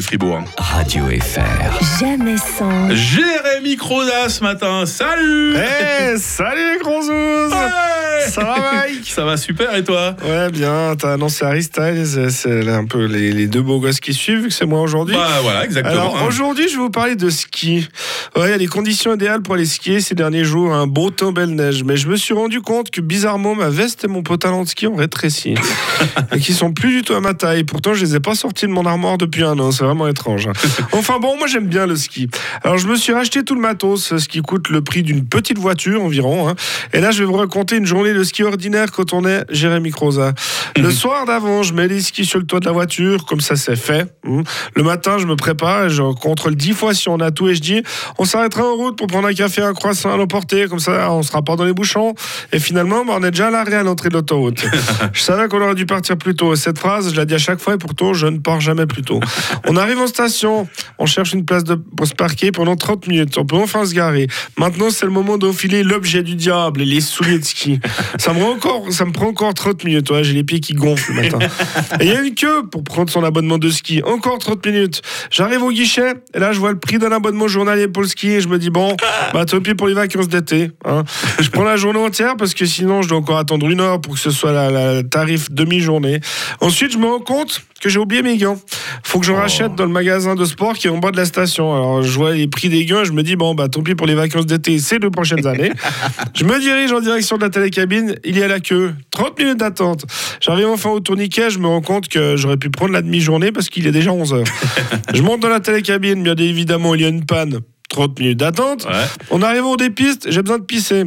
Fribourg. 0.00 0.44
Radio 0.58 1.04
FR. 1.06 2.00
Jamais 2.00 2.36
sans. 2.36 2.90
Jérémy 2.94 3.76
Croza 3.76 4.28
ce 4.28 4.42
matin, 4.42 4.84
salut 4.86 5.56
Eh, 5.56 6.16
salut 6.18 6.72
les 6.74 6.78
gros 6.78 7.02
zouzes 7.02 7.52
Ouais 7.52 8.19
Ça 8.30 8.44
va 8.44 8.72
Mike 8.74 9.10
Ça 9.10 9.24
va 9.24 9.36
super 9.36 9.74
et 9.74 9.82
toi? 9.82 10.14
Ouais, 10.24 10.50
bien, 10.50 10.94
t'as 10.96 11.14
annoncé 11.14 11.44
Harry 11.44 11.62
Styles, 11.64 12.06
c'est- 12.30 12.68
un 12.70 12.84
peu 12.84 13.06
les, 13.06 13.32
les 13.32 13.46
deux 13.48 13.62
beaux 13.62 13.80
gosses 13.80 13.98
qui 14.00 14.14
suivent, 14.14 14.42
vu 14.42 14.48
que 14.48 14.54
c'est 14.54 14.66
moi 14.66 14.80
aujourd'hui. 14.80 15.16
Bah 15.16 15.40
voilà, 15.42 15.64
exactement. 15.64 15.92
Alors 16.00 16.16
hein. 16.18 16.24
aujourd'hui, 16.28 16.68
je 16.68 16.74
vais 16.76 16.82
vous 16.82 16.90
parler 16.90 17.16
de 17.16 17.28
ski. 17.28 17.88
Ouais, 18.36 18.48
il 18.48 18.50
y 18.50 18.54
a 18.54 18.58
des 18.58 18.66
conditions 18.68 19.14
idéales 19.14 19.42
pour 19.42 19.54
aller 19.54 19.64
skier 19.66 20.00
ces 20.00 20.14
derniers 20.14 20.44
jours, 20.44 20.72
un 20.72 20.86
beau 20.86 21.10
temps, 21.10 21.32
belle 21.32 21.54
neige. 21.56 21.82
Mais 21.82 21.96
je 21.96 22.06
me 22.08 22.14
suis 22.16 22.32
rendu 22.34 22.60
compte 22.60 22.90
que 22.90 23.00
bizarrement, 23.00 23.54
ma 23.56 23.68
veste 23.70 24.04
et 24.04 24.08
mon 24.08 24.22
pantalon 24.22 24.62
de 24.62 24.68
ski 24.68 24.86
ont 24.86 24.94
rétréci. 24.94 25.54
et 26.32 26.38
qui 26.38 26.52
sont 26.52 26.72
plus 26.72 26.90
du 26.90 27.02
tout 27.02 27.14
à 27.14 27.20
ma 27.20 27.34
taille. 27.34 27.64
Pourtant, 27.64 27.94
je 27.94 28.04
les 28.04 28.14
ai 28.14 28.20
pas 28.20 28.34
sortis 28.36 28.66
de 28.66 28.70
mon 28.72 28.86
armoire 28.86 29.18
depuis 29.18 29.42
un 29.42 29.58
an. 29.58 29.72
C'est 29.72 29.84
vraiment 29.84 30.06
étrange. 30.06 30.48
Enfin 30.92 31.18
bon, 31.18 31.36
moi 31.38 31.46
j'aime 31.46 31.66
bien 31.66 31.86
le 31.86 31.96
ski. 31.96 32.28
Alors 32.62 32.78
je 32.78 32.86
me 32.86 32.94
suis 32.96 33.12
racheté 33.12 33.42
tout 33.42 33.54
le 33.54 33.60
matos, 33.60 34.16
ce 34.16 34.28
qui 34.28 34.40
coûte 34.42 34.68
le 34.68 34.82
prix 34.82 35.02
d'une 35.02 35.24
petite 35.26 35.58
voiture 35.58 36.02
environ. 36.02 36.48
hein. 36.48 36.54
Et 36.92 37.00
là, 37.00 37.10
je 37.10 37.20
vais 37.20 37.24
vous 37.24 37.34
raconter 37.36 37.76
une 37.76 37.86
journée 37.86 38.12
de 38.12 38.19
ski 38.24 38.42
ordinaire 38.42 38.92
quand 38.92 39.12
on 39.12 39.24
est 39.24 39.44
Jérémy 39.50 39.90
Croza. 39.90 40.34
Le 40.76 40.90
soir 40.90 41.24
d'avant, 41.26 41.62
je 41.62 41.72
mets 41.74 41.88
les 41.88 42.00
skis 42.00 42.24
sur 42.24 42.38
le 42.38 42.46
toit 42.46 42.60
de 42.60 42.66
la 42.66 42.72
voiture, 42.72 43.24
comme 43.26 43.40
ça 43.40 43.56
c'est 43.56 43.76
fait. 43.76 44.06
hein. 44.26 44.42
Le 44.74 44.82
matin, 44.82 45.18
je 45.18 45.26
me 45.26 45.36
prépare 45.36 45.86
et 45.86 45.90
je 45.90 46.02
contrôle 46.14 46.54
dix 46.54 46.72
fois 46.72 46.94
si 46.94 47.08
on 47.08 47.18
a 47.20 47.30
tout 47.30 47.48
et 47.48 47.54
je 47.54 47.60
dis 47.60 47.82
on 48.18 48.24
s'arrêtera 48.24 48.64
en 48.64 48.74
route 48.76 48.96
pour 48.96 49.06
prendre 49.06 49.28
un 49.28 49.34
café, 49.34 49.62
un 49.62 49.74
croissant 49.74 50.12
à 50.12 50.16
l'emporter, 50.16 50.66
comme 50.68 50.78
ça 50.78 51.10
on 51.12 51.22
sera 51.22 51.42
pas 51.42 51.56
dans 51.56 51.64
les 51.64 51.72
bouchons. 51.72 52.14
Et 52.52 52.58
finalement, 52.58 53.04
bah, 53.04 53.14
on 53.18 53.24
est 53.24 53.30
déjà 53.30 53.48
à 53.48 53.50
l'arrêt 53.50 53.76
à 53.76 53.82
l'entrée 53.82 54.08
de 54.08 54.14
l'autoroute. 54.14 54.64
je 55.12 55.20
savais 55.20 55.48
qu'on 55.48 55.60
aurait 55.62 55.74
dû 55.74 55.86
partir 55.86 56.16
plus 56.16 56.34
tôt. 56.34 56.52
Et 56.54 56.56
Cette 56.56 56.78
phrase, 56.78 57.10
je 57.12 57.16
la 57.16 57.24
dis 57.24 57.34
à 57.34 57.38
chaque 57.38 57.60
fois 57.60 57.74
et 57.74 57.78
pourtant 57.78 58.12
je 58.14 58.26
ne 58.26 58.38
pars 58.38 58.60
jamais 58.60 58.86
plus 58.86 59.02
tôt. 59.02 59.20
On 59.68 59.76
arrive 59.76 59.98
en 59.98 60.06
station, 60.06 60.68
on 60.98 61.06
cherche 61.06 61.32
une 61.32 61.44
place 61.44 61.64
de, 61.64 61.74
pour 61.74 62.06
se 62.06 62.14
parquer 62.14 62.50
pendant 62.50 62.76
30 62.76 63.06
minutes. 63.06 63.36
On 63.38 63.44
peut 63.44 63.56
enfin 63.56 63.84
se 63.84 63.94
garer. 63.94 64.26
Maintenant, 64.58 64.90
c'est 64.90 65.06
le 65.06 65.12
moment 65.12 65.38
d'enfiler 65.38 65.82
l'objet 65.82 66.22
du 66.22 66.34
diable, 66.34 66.80
les 66.82 67.00
souliers 67.00 67.38
de 67.38 67.44
ski. 67.44 67.80
Ça 68.18 68.32
me, 68.32 68.42
rend 68.42 68.52
encore, 68.52 68.84
ça 68.90 69.04
me 69.04 69.12
prend 69.12 69.28
encore 69.28 69.54
30 69.54 69.84
minutes. 69.84 70.10
Ouais, 70.10 70.24
J'ai 70.24 70.32
les 70.34 70.44
pieds 70.44 70.59
qui 70.60 70.74
gonflent 70.74 71.12
le 71.14 71.22
matin. 71.22 71.38
Et 72.00 72.04
il 72.04 72.08
y 72.08 72.16
a 72.16 72.20
une 72.20 72.34
queue 72.34 72.66
pour 72.70 72.84
prendre 72.84 73.10
son 73.10 73.24
abonnement 73.24 73.58
de 73.58 73.70
ski. 73.70 74.02
Encore 74.04 74.38
30 74.38 74.64
minutes. 74.66 75.02
J'arrive 75.30 75.62
au 75.62 75.70
guichet 75.70 76.14
et 76.34 76.38
là, 76.38 76.52
je 76.52 76.58
vois 76.60 76.70
le 76.72 76.78
prix 76.78 76.98
d'un 76.98 77.12
abonnement 77.12 77.48
journalier 77.48 77.88
pour 77.88 78.02
le 78.02 78.08
ski 78.08 78.28
et 78.30 78.40
je 78.40 78.48
me 78.48 78.58
dis, 78.58 78.70
bon, 78.70 78.96
bah, 79.32 79.44
tant 79.44 79.60
pis 79.60 79.74
pour 79.74 79.88
les 79.88 79.94
vacances 79.94 80.28
d'été. 80.28 80.70
hein. 80.84 81.04
Je 81.40 81.48
prends 81.50 81.64
la 81.64 81.76
journée 81.76 82.00
entière 82.00 82.36
parce 82.36 82.54
que 82.54 82.66
sinon, 82.66 83.02
je 83.02 83.08
dois 83.08 83.18
encore 83.18 83.38
attendre 83.38 83.68
une 83.68 83.80
heure 83.80 84.00
pour 84.00 84.14
que 84.14 84.20
ce 84.20 84.30
soit 84.30 84.52
la, 84.52 84.70
la 84.70 85.02
tarif 85.02 85.50
demi-journée. 85.50 86.20
Ensuite, 86.60 86.92
je 86.92 86.98
me 86.98 87.06
rends 87.06 87.20
compte 87.20 87.62
que 87.80 87.88
j'ai 87.88 87.98
oublié 87.98 88.22
mes 88.22 88.36
gants. 88.36 88.58
Faut 89.02 89.18
que 89.18 89.26
je 89.26 89.32
rachète 89.32 89.74
dans 89.74 89.84
le 89.84 89.90
magasin 89.90 90.34
de 90.34 90.44
sport 90.44 90.74
qui 90.74 90.86
est 90.86 90.90
en 90.90 90.98
bas 90.98 91.10
de 91.10 91.16
la 91.16 91.24
station. 91.24 91.74
Alors, 91.74 92.02
je 92.02 92.12
vois 92.12 92.34
les 92.34 92.46
prix 92.46 92.68
des 92.68 92.84
gants, 92.84 93.04
je 93.04 93.12
me 93.12 93.22
dis, 93.22 93.36
bon, 93.36 93.54
bah, 93.54 93.68
tant 93.68 93.82
pis 93.82 93.94
pour 93.94 94.06
les 94.06 94.14
vacances 94.14 94.46
d'été 94.46 94.78
ces 94.78 94.98
deux 94.98 95.10
prochaines 95.10 95.46
années. 95.46 95.72
je 96.34 96.44
me 96.44 96.60
dirige 96.60 96.92
en 96.92 97.00
direction 97.00 97.36
de 97.36 97.42
la 97.42 97.50
télécabine, 97.50 98.16
il 98.24 98.38
y 98.38 98.42
a 98.42 98.48
la 98.48 98.60
queue. 98.60 98.94
30 99.10 99.38
minutes 99.38 99.58
d'attente. 99.58 100.04
J'arrive 100.40 100.68
enfin 100.68 100.90
au 100.90 101.00
tourniquet, 101.00 101.50
je 101.50 101.58
me 101.58 101.66
rends 101.66 101.80
compte 101.80 102.08
que 102.08 102.36
j'aurais 102.36 102.58
pu 102.58 102.70
prendre 102.70 102.92
la 102.92 103.02
demi-journée 103.02 103.50
parce 103.50 103.68
qu'il 103.68 103.86
est 103.86 103.92
déjà 103.92 104.12
11 104.12 104.34
heures. 104.34 104.44
je 105.14 105.22
monte 105.22 105.40
dans 105.40 105.48
la 105.48 105.60
télécabine, 105.60 106.22
bien 106.22 106.36
évidemment, 106.36 106.94
il 106.94 107.00
y 107.00 107.04
a 107.04 107.08
une 107.08 107.24
panne. 107.24 107.60
30 107.90 108.18
minutes 108.18 108.38
d'attente. 108.38 108.86
Ouais. 108.86 109.04
On 109.30 109.42
arrive 109.42 109.66
au 109.66 109.76
des 109.76 109.90
pistes, 109.90 110.28
j'ai 110.30 110.42
besoin 110.42 110.58
de 110.58 110.64
pisser. 110.64 111.04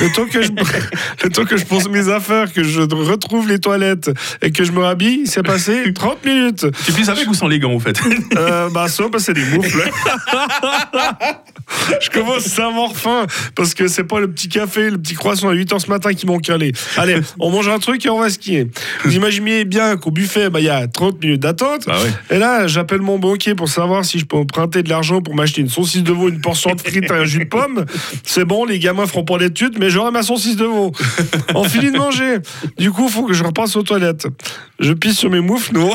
Le 0.00 0.12
temps 0.12 0.26
que 0.26 0.42
je, 0.42 0.50
le 1.24 1.30
temps 1.30 1.44
que 1.44 1.56
je 1.56 1.64
pose 1.64 1.88
mes 1.88 2.08
affaires, 2.08 2.52
que 2.52 2.62
je 2.62 2.82
retrouve 2.82 3.48
les 3.48 3.58
toilettes 3.58 4.10
et 4.42 4.52
que 4.52 4.62
je 4.62 4.72
me 4.72 4.80
rhabille, 4.80 5.22
il 5.22 5.28
s'est 5.28 5.42
passé 5.42 5.92
30 5.92 6.24
minutes. 6.24 6.66
Tu 6.84 6.92
pisses 6.92 7.08
avec 7.08 7.28
ou 7.28 7.34
sans 7.34 7.48
les 7.48 7.58
gants 7.58 7.72
en 7.72 7.80
fait? 7.80 7.98
Euh, 8.36 8.68
bah, 8.70 8.88
ça, 8.88 9.08
bah, 9.08 9.18
c'est 9.18 9.32
des 9.32 9.44
moufles. 9.44 9.90
je 12.00 12.10
commence 12.10 12.58
à 12.58 12.66
avoir 12.66 12.96
faim 12.96 13.26
parce 13.54 13.74
que 13.74 13.88
c'est 13.88 14.04
pas 14.04 14.20
le 14.20 14.30
petit 14.30 14.48
café, 14.48 14.90
le 14.90 14.98
petit 14.98 15.14
croissant 15.14 15.48
à 15.48 15.54
8h 15.54 15.78
ce 15.80 15.90
matin 15.90 16.12
qui 16.14 16.26
m'ont 16.26 16.38
calé. 16.38 16.72
Allez, 16.96 17.20
on 17.38 17.50
mange 17.50 17.68
un 17.68 17.78
truc 17.78 18.04
et 18.06 18.10
on 18.10 18.20
va 18.20 18.30
skier. 18.30 18.68
Vous 19.04 19.14
imaginez 19.14 19.64
bien 19.64 19.96
qu'au 19.96 20.10
buffet, 20.10 20.50
bah, 20.50 20.60
il 20.60 20.66
y 20.66 20.70
a 20.70 20.86
30 20.86 21.20
minutes 21.22 21.40
d'attente. 21.40 21.86
Bah 21.86 21.98
ouais. 22.02 22.36
Et 22.36 22.38
là, 22.38 22.66
j'appelle 22.66 23.00
mon 23.00 23.18
banquier 23.18 23.54
pour 23.54 23.68
savoir 23.68 24.04
si 24.04 24.18
je 24.18 24.24
peux 24.24 24.36
emprunter 24.36 24.82
de 24.82 24.88
l'argent 24.88 25.20
pour 25.22 25.34
m'acheter 25.34 25.60
une 25.60 25.68
saucisse 25.68 26.02
de 26.02 26.12
veau, 26.12 26.28
une 26.28 26.40
portion 26.40 26.74
de 26.74 26.80
frites 26.80 27.10
et 27.10 27.14
un 27.14 27.24
jus 27.24 27.40
de 27.40 27.44
pomme. 27.44 27.84
C'est 28.24 28.44
bon, 28.44 28.64
les 28.64 28.78
gamins 28.78 29.06
feront 29.06 29.24
pas 29.24 29.38
l'étude, 29.38 29.76
mais 29.78 29.90
j'aurai 29.90 30.10
ma 30.10 30.22
saucisse 30.22 30.56
de 30.56 30.64
veau. 30.64 30.92
On 31.54 31.64
finit 31.64 31.90
de 31.90 31.98
manger. 31.98 32.38
Du 32.78 32.90
coup, 32.90 33.06
il 33.06 33.12
faut 33.12 33.24
que 33.24 33.34
je 33.34 33.44
repasse 33.44 33.76
aux 33.76 33.82
toilettes. 33.82 34.26
Je 34.78 34.92
pisse 34.92 35.18
sur 35.18 35.30
mes 35.30 35.40
moufles, 35.40 35.72
non? 35.74 35.92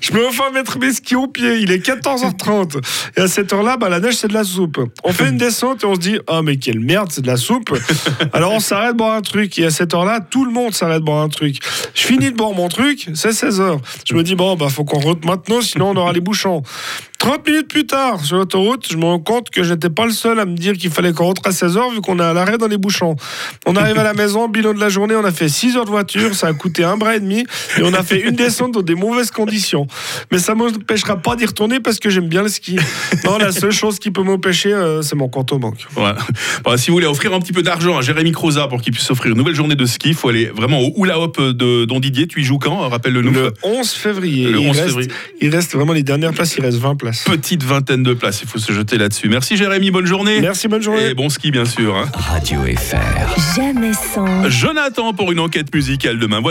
Je 0.00 0.10
peux 0.10 0.26
enfin 0.28 0.50
mettre 0.52 0.78
mes 0.78 0.92
skis 0.92 1.14
au 1.14 1.28
pied. 1.28 1.58
Il 1.58 1.70
est 1.70 1.84
14h30. 1.84 2.80
Et 3.16 3.20
à 3.20 3.28
cette 3.28 3.52
heure-là, 3.52 3.76
bah, 3.82 3.88
la 3.88 3.98
neige, 3.98 4.14
c'est 4.14 4.28
de 4.28 4.34
la 4.34 4.44
soupe. 4.44 4.80
On 5.02 5.12
fait 5.12 5.28
une 5.28 5.38
descente 5.38 5.82
et 5.82 5.86
on 5.86 5.96
se 5.96 6.00
dit 6.00 6.16
Ah, 6.28 6.40
mais 6.40 6.56
quelle 6.56 6.78
merde, 6.78 7.08
c'est 7.10 7.22
de 7.22 7.26
la 7.26 7.36
soupe. 7.36 7.76
Alors 8.32 8.52
on 8.52 8.60
s'arrête 8.60 8.96
boire 8.96 9.16
un 9.16 9.22
truc. 9.22 9.58
Et 9.58 9.64
à 9.64 9.70
cette 9.70 9.92
heure-là, 9.92 10.20
tout 10.20 10.44
le 10.44 10.52
monde 10.52 10.72
s'arrête 10.72 11.02
boire 11.02 11.20
un 11.20 11.28
truc. 11.28 11.56
Je 11.92 12.02
finis 12.02 12.30
de 12.30 12.36
boire 12.36 12.52
mon 12.52 12.68
truc, 12.68 13.08
c'est 13.14 13.30
16h. 13.30 13.78
Je 14.06 14.14
me 14.14 14.22
dis 14.22 14.36
Bon, 14.36 14.54
bah, 14.54 14.68
faut 14.68 14.84
qu'on 14.84 15.00
rentre 15.00 15.26
maintenant, 15.26 15.60
sinon 15.60 15.90
on 15.90 15.96
aura 15.96 16.12
les 16.12 16.20
bouchons. 16.20 16.62
30 17.22 17.46
minutes 17.46 17.68
plus 17.68 17.86
tard, 17.86 18.24
sur 18.24 18.36
l'autoroute, 18.36 18.88
je 18.90 18.96
me 18.96 19.04
rends 19.04 19.20
compte 19.20 19.48
que 19.48 19.62
j'étais 19.62 19.90
pas 19.90 20.06
le 20.06 20.10
seul 20.10 20.40
à 20.40 20.44
me 20.44 20.56
dire 20.56 20.72
qu'il 20.72 20.90
fallait 20.90 21.12
qu'on 21.12 21.26
rentre 21.26 21.42
à 21.46 21.50
16h 21.50 21.92
vu 21.94 22.00
qu'on 22.00 22.18
est 22.18 22.22
à 22.24 22.32
l'arrêt 22.32 22.58
dans 22.58 22.66
les 22.66 22.78
bouchons. 22.78 23.14
On 23.64 23.76
arrive 23.76 23.96
à 23.96 24.02
la 24.02 24.12
maison, 24.12 24.48
bilan 24.48 24.74
de 24.74 24.80
la 24.80 24.88
journée, 24.88 25.14
on 25.14 25.24
a 25.24 25.30
fait 25.30 25.48
6 25.48 25.76
heures 25.76 25.84
de 25.84 25.90
voiture, 25.90 26.34
ça 26.34 26.48
a 26.48 26.52
coûté 26.52 26.82
un 26.82 26.96
bras 26.96 27.14
et 27.14 27.20
demi 27.20 27.44
et 27.78 27.82
on 27.84 27.94
a 27.94 28.02
fait 28.02 28.18
une 28.18 28.34
descente 28.34 28.72
dans 28.72 28.82
des 28.82 28.96
mauvaises 28.96 29.30
conditions. 29.30 29.86
Mais 30.32 30.40
ça 30.40 30.56
m'empêchera 30.56 31.16
pas 31.16 31.36
d'y 31.36 31.46
retourner 31.46 31.78
parce 31.78 32.00
que 32.00 32.10
j'aime 32.10 32.26
bien 32.28 32.42
le 32.42 32.48
ski. 32.48 32.76
Non, 33.24 33.38
la 33.38 33.52
seule 33.52 33.70
chose 33.70 34.00
qui 34.00 34.10
peut 34.10 34.24
m'empêcher, 34.24 34.72
euh, 34.72 35.02
c'est 35.02 35.14
mon 35.14 35.28
compte 35.28 35.52
en 35.52 35.60
banque. 35.60 35.86
Ouais. 35.96 36.10
Bon, 36.64 36.76
si 36.76 36.90
vous 36.90 36.96
voulez 36.96 37.06
offrir 37.06 37.32
un 37.34 37.38
petit 37.38 37.52
peu 37.52 37.62
d'argent 37.62 37.96
à 37.96 38.00
Jérémy 38.00 38.32
Croza 38.32 38.66
pour 38.66 38.80
qu'il 38.82 38.92
puisse 38.92 39.08
offrir 39.12 39.30
une 39.30 39.38
nouvelle 39.38 39.54
journée 39.54 39.76
de 39.76 39.86
ski, 39.86 40.08
il 40.08 40.14
faut 40.14 40.28
aller 40.28 40.46
vraiment 40.46 40.80
au 40.80 40.92
Hula 40.96 41.20
Hop 41.20 41.40
de 41.40 41.84
Don 41.84 42.00
Didier. 42.00 42.26
Tu 42.26 42.40
y 42.40 42.44
joues 42.44 42.58
quand 42.58 42.88
Rappelle-le 42.88 43.22
nous. 43.22 43.30
Le 43.32 43.52
11 43.62 43.88
février. 43.92 44.46
Le 44.48 44.58
il 44.60 44.68
11 44.70 44.76
reste- 44.76 44.88
février. 44.88 45.10
Il 45.40 45.54
reste 45.54 45.72
vraiment 45.72 45.92
les 45.92 46.02
dernières 46.02 46.32
places, 46.32 46.56
il 46.56 46.62
reste 46.64 46.78
20 46.78 46.96
places. 47.12 47.24
Petite 47.24 47.62
vingtaine 47.62 48.02
de 48.02 48.14
places, 48.14 48.40
il 48.42 48.48
faut 48.48 48.58
se 48.58 48.72
jeter 48.72 48.98
là-dessus. 48.98 49.28
Merci 49.28 49.56
Jérémy, 49.56 49.90
bonne 49.90 50.06
journée. 50.06 50.40
Merci, 50.40 50.68
bonne 50.68 50.82
journée. 50.82 51.10
Et 51.10 51.14
bon 51.14 51.28
ski 51.28 51.50
bien 51.50 51.64
sûr. 51.64 51.96
hein. 51.96 52.06
Radio 52.14 52.60
FR. 52.76 53.56
Jamais 53.56 53.92
sans. 53.92 54.48
Jonathan 54.48 55.12
pour 55.14 55.32
une 55.32 55.40
enquête 55.40 55.74
musicale 55.74 56.18
demain. 56.18 56.40
Voici 56.40 56.50